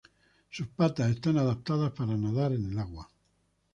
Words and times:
Sus 0.49 0.65
patas 0.69 1.11
están 1.11 1.37
adaptadas 1.37 1.91
para 1.91 2.17
nadar 2.17 2.53
en 2.53 2.65
el 2.65 2.79
agua. 2.79 3.07